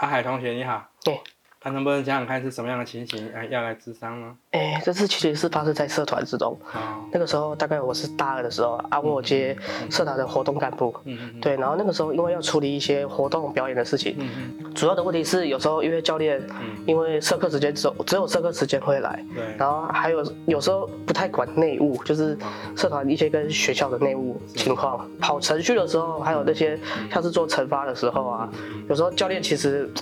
[0.00, 1.20] 阿海同学你好，对，
[1.62, 4.34] 他能不能讲讲看是什么样的情形，哎，要来智商呢？
[4.52, 6.58] 哎，这次其实是发生在社团之中。
[6.72, 9.54] 哦，那个时候大概我是大二的时候啊，我接
[9.90, 10.94] 社团的活动干部。
[11.04, 14.28] 嗯嗯嗯，对，然后那个时候因为要处理一些活动表演的事情，嗯
[14.60, 14.74] 嗯。
[14.74, 22.38] 主要的问题是有时候因为教练嗯，因为社课时间只有只有社课时间会来，对，然后还有有时候不太管内务，就是
[22.74, 26.80] 社团一些跟学校的内务情况，跑程序的时候，还有那些
[27.12, 28.50] 像是做惩罚的时候啊，
[28.88, 29.92] 有时候教练其实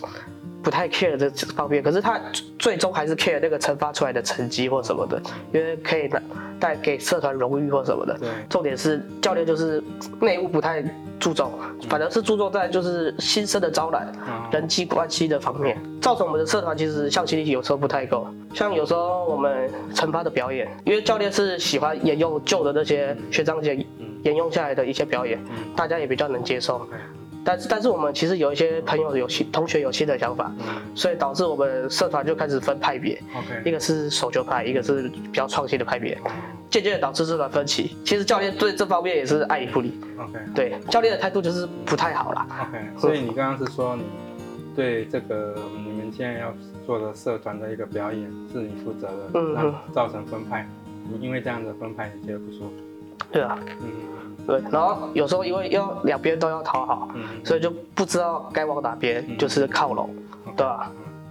[0.68, 2.20] 不太 care 这方面，可是他
[2.58, 5.18] 最终还是 care 那个惩罚出来的成绩或什么的，
[5.50, 6.20] 因为可以拿
[6.60, 8.14] 带给社团荣誉或什么的。
[8.18, 9.82] 对，重点是教练就是
[10.20, 10.84] 内务不太
[11.18, 11.50] 注重，
[11.88, 18.26] 反而是注重在就是新生的招揽、嗯人际关系的方面，造成我们的社团其实向心力有时候不太够。
[18.52, 23.74] 像有时候我们惩罚的表演，因为教练是喜欢沿用旧的那些学长姐
[24.22, 26.86] 沿用下来的一些表演，嗯大家也比较能接受。
[27.48, 36.30] 但是但是我们其实有一些朋友有新同学有新的想法，嗯所以导致我们社团就开始分派别，一，OK，个是守旧派，一个是比较创新的派别，哦
[36.68, 37.96] 渐渐的导致社团分歧。
[38.04, 42.46] 其实教练对这方面也是爱理不理，，OK，对教练的态度就是不太好啦。
[42.68, 44.02] OK，所以你刚刚是说你
[44.76, 46.52] 对这个你们现在要
[46.86, 50.68] 做的社团的一个表演是你负责的，嗯那造成分派，
[51.10, 52.72] 你因为这样的分派你觉得不舒服？
[53.32, 53.88] 对啊，嗯
[54.48, 60.08] 对，然后有时候因为要两边都要讨好，嗯所以就不知道该往哪边嗯就是靠拢，
[60.46, 60.90] 嗯对吧？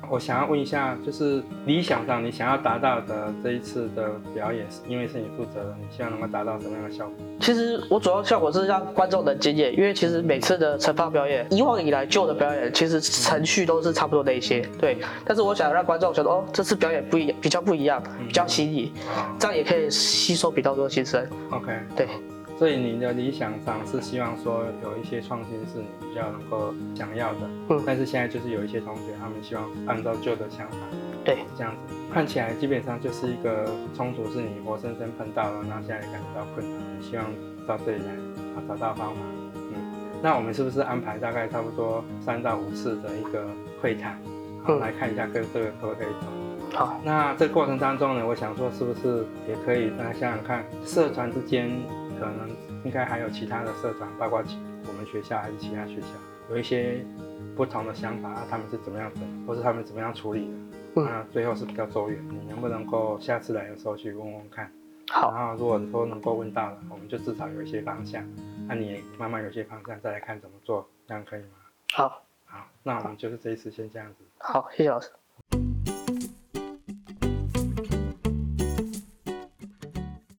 [0.09, 7.13] 我想要问一下，就是理想上你想要达到的这一次的表演，因为是你负责的，你希望能够达到什么样的效果？
[7.41, 14.97] 其实我主要效果是让观众能经验，因为其实每次的惩罚表演，以往以来旧的表演，其实程序都是差不多的一些，对。
[15.25, 22.07] 但是我想让观众觉得，哦，这次表演不一样，比较不一样，比较新颖，啊这样也可以吸收比较多新生，，OK，对。
[22.57, 27.83] 所以你的理想上是希望说有一些创新是你比较能够想要的，嗯。
[27.85, 30.77] 但是现在就是有一些同学他们希望按照旧的想法，
[31.23, 37.25] 对，这样子看起来基本上就是一个冲突，是你活生生碰到了，然后现在也感觉到困难，希望
[37.67, 38.11] 到这里来
[38.55, 39.21] 啊找到方法。
[39.53, 43.45] 嗯，那我们是不是安排大概差不多三到五次的一个
[43.81, 44.19] 会谈，
[44.63, 44.79] 好嗯。
[44.79, 46.27] 来看一下各这个可不可以走？
[46.73, 51.69] 好，那这过程当中呢，我想说是不是也可以大家想想看，社团之间
[52.19, 52.49] 可能
[52.83, 54.57] 应该还有其他的社长，包括其
[54.87, 56.07] 我们学校还是其他学校，
[56.49, 57.05] 有一些
[57.55, 60.53] 不同的想法，他们是怎么样整，或是他们怎么样处理的，
[60.95, 62.19] 嗯那最后是比较周远。
[62.29, 64.71] 你能不能够下次来的时候去问问看？
[65.09, 68.23] 好，然后如果说能够问到了，我们就至少有一些方向，
[68.67, 71.49] 那你慢慢有一些方向，再来看怎么做，这样可以吗？
[71.93, 74.15] 好，好，那我们就是这一次先这样子。
[74.39, 75.09] 好，谢谢老师。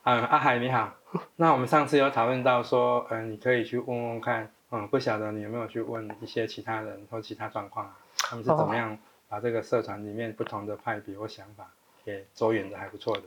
[0.08, 0.91] 嗯，阿海你好。
[1.36, 8.96] 那我们上次有讨论到说，嗯，你可以去问问看，嗯，不晓得你有没有去问一些其他人或其他状况啊，他们是怎么样
[9.28, 11.69] 把这个社团里面不同的派别或想法
[12.06, 13.22] 给走远的还不错的。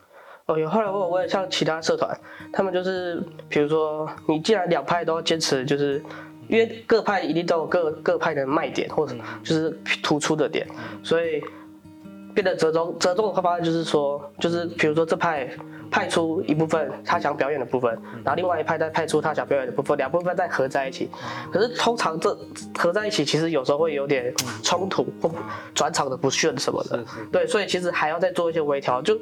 [0.47, 2.19] 哦，有后来我有问像其他社团，
[2.51, 6.03] 他们就是比如说，你既然两派都要坚持，就是
[6.47, 9.69] 因为各派一定都有各各派的卖点或者就是
[10.01, 10.67] 突出的点，
[11.03, 11.43] 所以
[12.33, 15.49] 变得折中折中的方案就是说，就是比如说这派
[15.89, 17.91] 派出一部分他想表演的部分，
[18.23, 21.09] 然后另外一派再派出他想表演的部分，两部分再合在一起。
[21.51, 22.37] 可是通常这
[22.77, 24.33] 合在一起，其实有时候会有点
[24.63, 25.29] 冲突或
[25.73, 27.03] 转场的不顺什么的。
[27.31, 29.19] 对，所以其实还要再做一些微调，就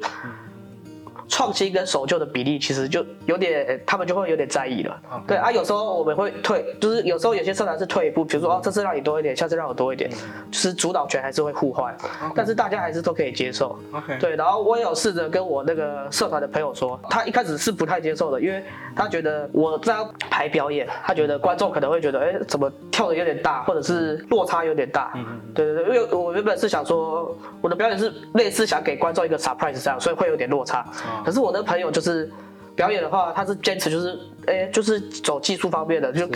[1.28, 5.00] 创新跟守旧的比例其实就有点，他们就会有点在意了。
[5.26, 10.10] 对啊，有时候我们会退，就是有时候有些社团是退一步，比如说哦，这次让你多一点，下次让我多一点，
[10.50, 11.94] 就是主导权还是会互换，
[12.34, 13.78] 但是大家还是都可以接受。
[14.18, 18.62] 对，然后我也有试着跟我那个社团的朋友说，他一开始是不太接受的，因为
[18.94, 25.12] 他觉得我这样排表演，他觉得观众可能会觉得，哎，怎么跳的有点大，或者是落差有点大。
[25.54, 30.86] 对对对，因为我原本是想说，我的表演是类似想给观众一个 surprise 这样，所以会有点落差。
[31.10, 32.30] 哦可是我的朋友就是
[32.74, 36.26] 表演的话，他是坚持就是，哎，就是走技术方面的，就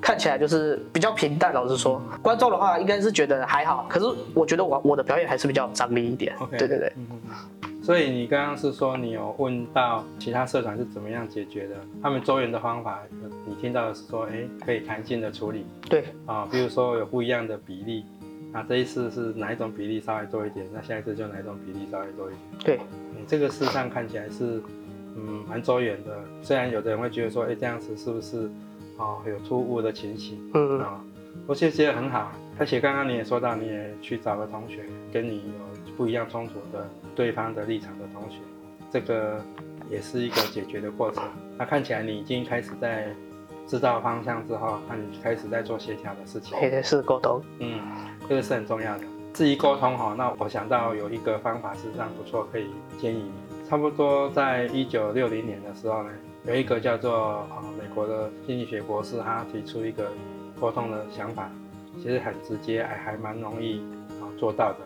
[0.00, 1.54] 看起来就是比较平淡。
[1.54, 6.34] 老实说，观众的话应该是觉得还好，可是我觉得我我的表演还是比较有张力一点。
[6.40, 7.20] OK 对对对，嗯。
[7.82, 11.76] 所以你刚刚是说你有问到其他社团是怎么样解决的？
[12.02, 13.02] 他们周援的方法，
[13.46, 18.06] 你听到的是说，哎，可以弹性的处理对，啊，比如说有不一样的比例，
[18.52, 22.40] 那这一次是哪一种比例稍微多一点，那下一次就哪一种比例稍微多一点。
[22.64, 22.80] 对，
[23.13, 24.62] 你这个事实上看起来是，
[25.16, 26.18] 嗯，蛮周远的。
[26.42, 28.50] 虽然有的人会觉得说，哎，这样子是不是，
[28.96, 31.02] 哦，有突兀的情形嗯，啊？
[31.46, 38.38] 我其实觉得很好，而且刚刚你也说到，你也去找了同学，跟你有不一样冲突的对方的立场的同学，
[38.90, 39.40] 这个
[39.90, 41.24] 也是一个解决的过程。
[41.58, 43.12] 那看起来你已经开始在
[43.66, 46.58] 知道方向之后，那你开始在做协调的事情。
[46.60, 47.42] 也是沟通。
[47.58, 47.80] 嗯，
[48.28, 49.04] 这个是很重要的。
[49.34, 52.70] 至于沟通哈，那我想到有一个方法是非常不错，可以
[53.00, 53.68] 建议你。
[53.68, 56.10] 差不多在一九六零年的时候呢，
[56.44, 60.08] 有一个叫做啊美国的心理学博士，他提出一个
[60.60, 61.50] 沟通的想法，
[61.96, 63.80] 其实很直接，还还蛮容易
[64.20, 64.78] 啊做到的。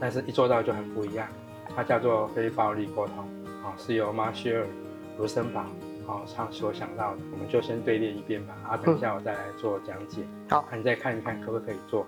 [0.00, 1.28] 但是一做到就很不一样，
[1.76, 3.18] 它叫做非暴力沟通
[3.62, 4.64] 啊，是由马歇尔·
[5.18, 5.60] 卢森堡
[6.06, 7.18] 啊他所想到的。
[7.32, 10.22] 我们就先对列一遍吧，啊，等一下我再来做讲解。
[10.48, 12.06] 好，你再看一看可不可以做。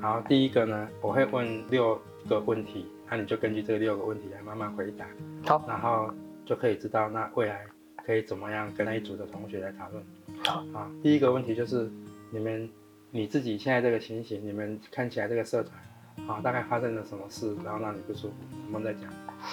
[0.00, 5.06] 好，第一个呢，我会问六个问题，那你就根据这六个问题来慢慢回答。
[5.46, 6.10] 好，然后
[6.44, 7.64] 就可以知道那未来
[8.04, 10.04] 可以怎么样跟那一组的同学来讨论。
[10.44, 11.88] 好，啊，第一个问题就是
[12.30, 12.68] 你们
[13.10, 18.34] 你自己现在这个情形，你们看起来这个社团，啊，大概发生了什么事，然后让你不舒服，
[18.72, 19.08] 我们再讲，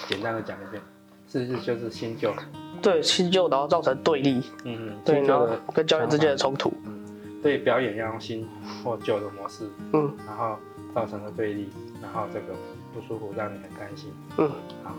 [0.08, 0.82] 简单的讲一遍，
[1.28, 2.34] 是不是就是新旧？
[2.82, 4.42] 对，新旧，然后造成对立。
[4.64, 6.72] 嗯，对，然后跟教练之间的冲突。
[7.42, 8.48] 对表演要用新
[8.84, 10.56] 或旧的模式，嗯，然后
[10.94, 11.70] 造成了对立，
[12.02, 12.46] 然后这个
[12.92, 14.50] 不舒服让你很担心，嗯，
[14.84, 14.92] 好，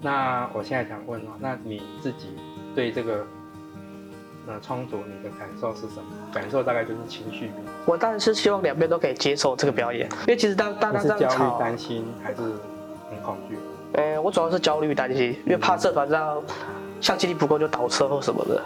[0.00, 2.36] 那我现在想问哦，那你自己
[2.74, 3.26] 对这个
[4.46, 6.04] 呃冲突你的感受是什么？
[6.32, 7.50] 感受大概就是情绪。
[7.86, 12.40] 我当然是希望两边都可以接受这个表演，因为其实当大家这样吵，是焦虑、担心还是
[13.10, 13.56] 很恐惧？
[13.92, 16.42] 呃，我主要是焦虑、担心，因为怕社团这样
[17.00, 18.60] 向心力不够就倒车或什么的。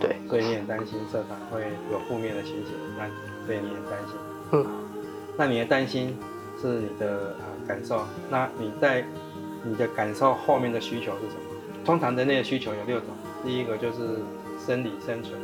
[0.00, 3.06] 对，所以你很担心社团会有负面的情形，那
[3.46, 4.16] 所以你很担心。
[4.52, 4.66] 嗯，
[5.36, 6.16] 那你的担心
[6.60, 9.04] 是你的呃感受，那你在
[9.62, 11.40] 你的感受后面的需求是什么？
[11.84, 13.08] 通常人类的需求有六种，
[13.44, 14.18] 第一个就是
[14.58, 15.38] 生理生存，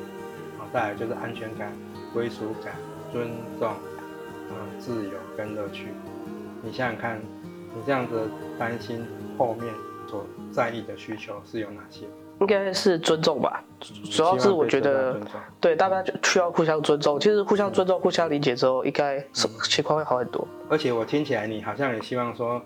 [0.58, 1.72] 啊，再来就是安全感、
[2.12, 2.74] 归属感、
[3.12, 3.74] 尊重、
[4.50, 5.88] 嗯，自由跟乐趣。
[6.62, 7.20] 你想想看，
[7.74, 9.06] 你这样子担心
[9.36, 9.72] 后面
[10.08, 12.06] 所在意的需求是有哪些？
[12.40, 13.62] 应该是尊重吧，
[14.10, 15.20] 主要是我觉得，
[15.60, 17.20] 对大家就需要互相尊重。
[17.20, 19.22] 其实互相尊重、互相理解之后，应该
[19.64, 20.48] 情况会好很多。
[20.70, 22.60] 而且我听起来，你好像也希望说，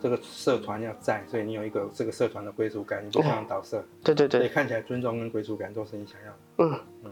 [0.00, 3.84] 这个社团要在，所以你有一个这个社团的归属感，你不想倒社。
[4.02, 4.40] 对对对。
[4.40, 6.38] 所以看起来尊重跟归属感都是你想要的。
[6.56, 7.10] 嗯嗯。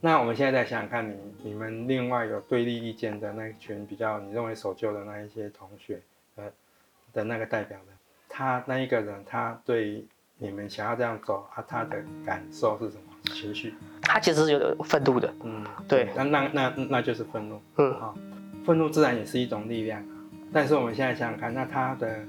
[0.00, 6.00] 那我们现在再想想看，你你们另外有对立意见的那一群比较你认为守旧的那一些同学，
[6.34, 6.44] 呃
[7.12, 7.92] 的那个代表的，
[8.28, 10.04] 他那一个人，他对。
[10.42, 11.62] 你们想要这样走啊？
[11.68, 13.02] 他的感受是什么？
[13.34, 13.74] 情绪？
[14.00, 15.30] 他其实是有点愤怒的。
[15.44, 16.08] 嗯，对。
[16.16, 17.60] 那那那那就是愤怒。
[17.76, 18.16] 嗯，好，
[18.64, 20.02] 愤怒自然也是一种力量。
[20.50, 22.20] 但是我们现在想想看，那他的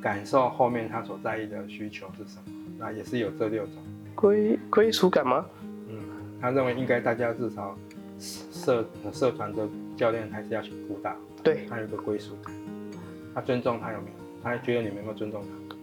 [0.00, 2.52] 感受后面他所在意的需求是什么？
[2.78, 3.74] 那也是有这六种。
[4.14, 5.44] 归归属感吗？
[5.88, 5.98] 嗯，
[6.40, 7.76] 他认为应该大家至少
[8.20, 11.12] 社社团的教练还是要去辅导。
[11.42, 11.66] 对。
[11.68, 12.54] 他有个归属感。
[13.34, 14.16] 他尊重他有没有？
[14.44, 15.75] 他觉得你们有没有尊重他？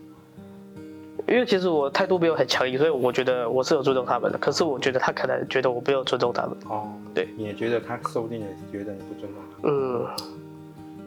[1.34, 4.38] 因为其实我态度没有很强硬，所以我觉得我是有尊重他们的。
[4.38, 6.56] 可是我觉得他可能觉得我没有尊重他们。
[6.70, 9.68] 哦，对，你也觉得他说不定也觉得你不尊重他。
[9.68, 10.06] 嗯，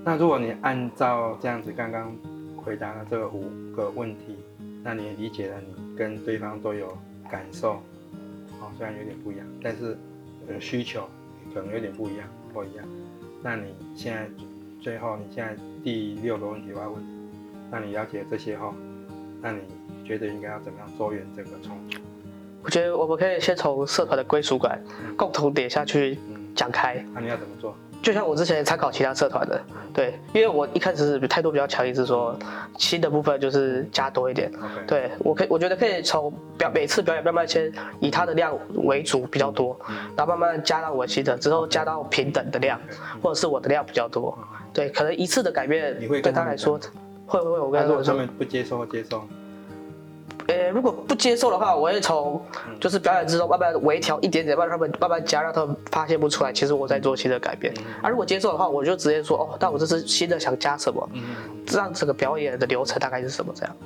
[0.04, 2.12] 那如果你按照这样子刚刚
[2.56, 3.44] 回答了这个五
[3.76, 4.36] 个问题，
[4.82, 6.88] 那你也理解了你跟对方都有
[7.30, 7.74] 感受，
[8.60, 9.96] 哦，虽然有点不一样，但是
[10.48, 11.08] 呃需求
[11.54, 12.84] 可能有点不一样或一样。
[13.44, 14.28] 那你现在
[14.80, 17.00] 最后你现在第六个问题我要问，
[17.70, 18.74] 那你了解这些后，
[19.40, 19.60] 那你。
[20.06, 21.98] 觉得应该要怎么样做圆这个冲突？
[22.62, 24.82] 我觉得我们可以先从社团的归属感
[25.16, 26.18] 共同点下去
[26.54, 27.04] 讲开。
[27.12, 27.76] 那你要怎么做？
[28.02, 29.60] 就像我之前参考其他社团的，
[29.92, 32.38] 对，因为我一开始是态度比较强硬，是说
[32.78, 34.52] 新的部分就是加多一点。
[34.86, 39.76] 对我可以，我觉得可以从表每次表演慢慢先以它的量为主比较多，
[40.16, 42.80] 然后慢慢加到我新的，之后加到平等的量，
[43.20, 44.36] 或者是我的量比较多。
[44.72, 46.78] 对，可能一次的改变对他来说
[47.26, 49.26] 会不会我跟他说他们不接受接受？
[50.48, 52.40] 呃，如果不接受的话，我会从
[52.80, 57.74] 就是表演之中慢慢微调一点点，让他们慢慢加，让他们发现不出来，其实我在做新的改变。
[58.00, 61.08] 啊，如果接受的话，我就直接说哦，那我这次新的想加什么，
[61.66, 63.76] 这样整个表演的流程大概是什么这样。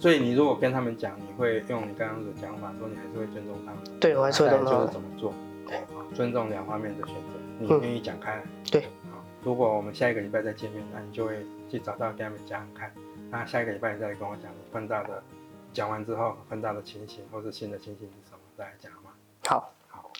[0.00, 4.00] 所以你如果跟他们讲，你会用你刚刚的讲法说，你还是会尊重他们。
[4.00, 4.72] 对，我还是会尊重。
[4.72, 5.34] 就是怎么做？
[5.66, 5.78] 对，
[6.14, 7.20] 尊重两方面的选择，
[7.58, 8.40] 你愿意讲开。
[8.70, 12.90] 对，好，如果我们下一个礼拜再见面，那你就会去找到跟他们讲看。
[13.30, 15.22] 那下一个礼拜你再来跟我讲你碰到的。
[15.72, 19.12] 讲完之后，碰到的情形或是新的情形是什么，再来讲吗？
[19.46, 20.10] 好，好。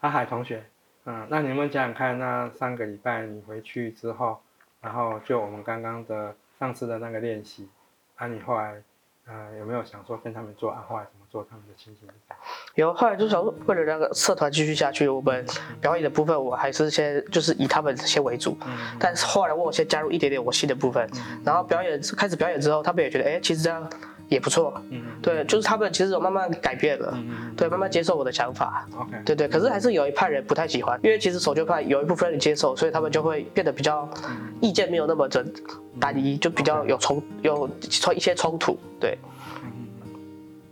[0.00, 0.64] 阿海同学，
[1.04, 4.40] 嗯，那你们讲讲看，那上个礼拜你回去之后，
[4.80, 7.68] 然后就我们刚刚的上次的那个练习，
[8.16, 8.82] 啊，你后来，
[9.26, 10.84] 呃，有没有想说跟他们做啊？
[10.88, 11.46] 后来怎么做？
[11.50, 12.06] 他们的情形？
[12.74, 15.44] 有，后来就想说为了那个社团继续下去，我们
[15.80, 18.54] 表演的部分我还是先就是以他们先为主。
[18.66, 18.76] 嗯。
[19.00, 21.08] 但是后来问我先加入一点点我新的部分，
[21.42, 23.88] 然后表演开始表演之后，他们也觉得哎，其实这样
[24.28, 24.74] 也不错。
[24.90, 28.86] 嗯对，就是他们其实有慢慢改变了，嗯对，慢慢接受我的想法。
[28.98, 34.08] ，OK，对对，可是还是有一派人不太喜欢，因为其实守旧派有一部分人接受，所以他们就会变得比较
[34.60, 35.46] 意见没有那么的
[36.00, 38.76] 单一，就比较有冲有冲一些冲突。
[38.98, 39.16] 对，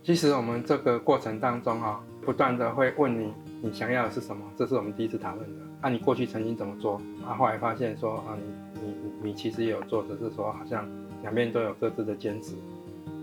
[0.03, 3.31] 其实我们这个过程当中哈、不断的会问你
[3.61, 5.61] 你想要的是什么，这是我们第一次讨论的。
[5.81, 6.99] 啊，你过去曾经怎么做？
[7.23, 10.87] 啊，后来发现说啊，你你你其实也有做，只是说好像
[11.21, 12.55] 两边都有各自的坚持。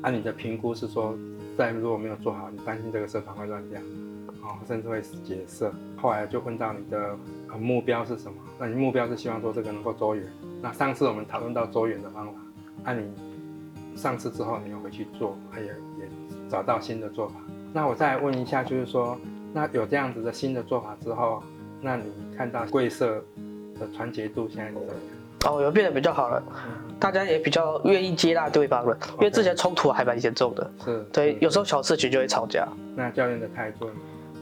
[0.02, 1.18] 啊，你的评估是说，
[1.56, 3.80] 在如果没有做好，你担心这个社团会乱掉，
[4.42, 5.72] 哦，甚至会解散。
[5.96, 7.16] 后来就问到你的
[7.50, 8.38] 呃目标是什么？
[8.56, 10.24] 那你目标是希望说这个能够周圆。
[10.62, 12.32] 那上次我们讨论到周圆的方法，
[12.84, 13.12] 啊，你
[13.96, 16.08] 上次之后你又回去做，啊也也
[16.50, 17.34] 找到新的做法。
[17.72, 19.18] 那我再问一下，就是说，
[19.52, 21.42] 那有这样子的新的做法之后，
[21.80, 22.04] 那你
[22.36, 23.22] 看到贵社
[23.78, 24.96] 的团结度现在怎么样？
[25.46, 26.42] 哦，有变得比较好了，
[26.98, 30.68] 大家也比较愿意接纳对方了，因为之前冲突还蛮严重的。
[30.84, 32.66] 是，对，是有时候小事情就会吵架。
[32.96, 33.92] 那教练的态度呢？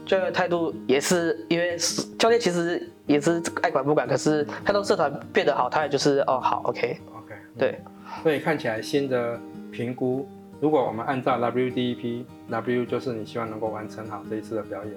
[0.07, 7.81] 教练态度也是，因为是教练其实也是爱管不管，可是看到社团变得好，他也就是哦好，OK，OK，嗯对，
[8.23, 9.37] 所以看起来新的
[9.69, 10.27] 评估，
[10.59, 14.93] 如果我们按照 WDEP，W 就是你希望能够完成好这一次的表演，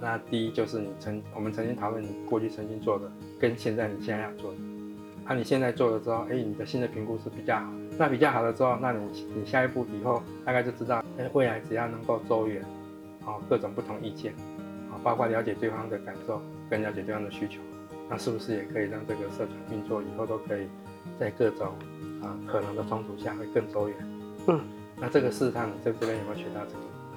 [0.00, 4.58] 那 D 就是你曾我们曾经讨论你过去曾经做的，跟现在你现在要做的。
[5.24, 7.66] 啊，你现在做了之后，哎，你的新的评估是比较好。
[7.98, 12.62] 那比较好了之后，那你你下一步以后大概就知道，哎，未来只要能够周远，
[13.24, 14.32] 哦，各种不同意见，
[14.90, 16.40] 啊、包括了解对方的感受，
[16.70, 17.60] 跟了解对方的需求，
[18.08, 20.66] 那是不是也可以让这个社团运作以后都可以
[21.18, 21.68] 在各种
[22.22, 23.96] 啊、可能的冲突下会更周远？
[24.48, 24.60] 嗯，
[25.02, 26.60] 那这个事实上你在这边有没有学到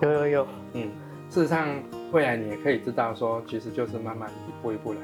[0.02, 0.12] 这个？
[0.12, 0.90] 有有有，嗯，
[1.30, 1.68] 事实上
[2.12, 5.00] 未来你也可以知道说，其实就是慢慢一步一步来。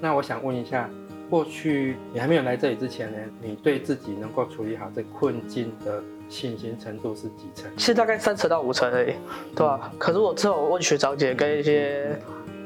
[0.00, 0.88] 那我想问一下，
[1.28, 7.70] 过去你还没有来这里之前呢，你对自己能够处理好这困境的信心程度是几成？
[7.76, 9.12] 是大概三成到五成而已，
[9.54, 12.18] 对吧、可是我之后问学长姐跟一些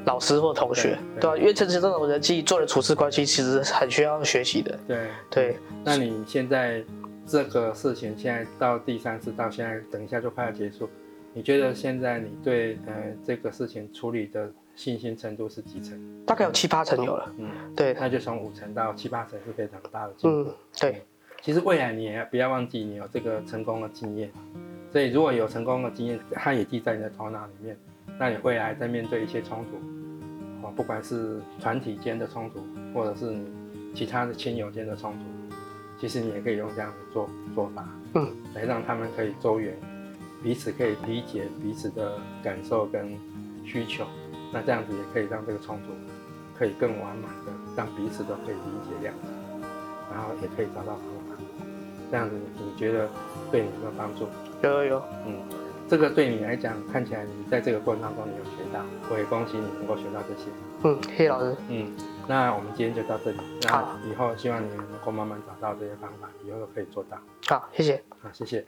[0.05, 1.29] 老师或同学，对对。
[1.29, 6.81] 吧、因为这这种人际做人处事关系其实很需要学习的，对，对，那你现在
[7.27, 10.89] 这个事情现在到第三次，到现在等一下就快要结束，
[11.33, 15.99] 你觉得现在你对呃这个事情处理的信心程度是几成？
[16.25, 20.49] 大概有七八成有了，嗯，对，那就从五成到七八成是非常大的进步。
[20.49, 21.01] 嗯，对，
[21.41, 24.31] 其实未来你也不要忘记你有这个成功的经验，
[24.91, 27.77] 所以如果有成功的经验，它也记在你的头脑里面，
[28.17, 32.61] 那你未来在面对一些冲突，啊，不管是团体间的冲突，
[32.93, 33.45] 或者是你
[33.93, 35.19] 其他的亲友间的冲突，
[35.99, 39.75] 其实你也可以用这样的做做法，嗯，来让他们可以周圆，
[40.43, 43.17] 彼此可以理解彼此的感受跟
[43.65, 44.05] 需求，
[44.53, 45.93] 那这样子也可以让这个冲突
[46.57, 49.33] 可以更完满的让彼此都可以理解谅解。
[50.09, 51.35] 然后也可以找到方法，
[52.09, 53.09] 这样子你觉得
[53.51, 54.27] 对你有没有帮助？
[54.63, 55.35] 有有有，嗯，
[55.89, 60.49] 这个对你来讲，看起来你在这个过程当中你有学到，我也恭喜你能够学到这些。
[60.83, 61.91] 嗯，谢谢老师，嗯，
[62.27, 67.17] 那我们今天就到这里，那好以后希望你能够慢慢找到这些方法，以后都可以做到。
[67.47, 68.03] 好，谢谢。
[68.21, 68.67] 好，谢谢。